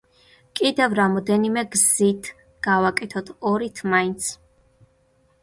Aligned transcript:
კიდევ 0.59 0.95
რამოდენიმე 0.99 1.63
გზით 1.75 2.31
გავაკეთოთ, 2.69 3.31
ორით 3.53 3.85
მაინც. 3.95 4.33